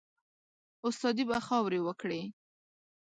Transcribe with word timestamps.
استادي 0.87 1.23
به 1.29 1.37
خاوري 1.47 1.79
وکړې 1.83 2.21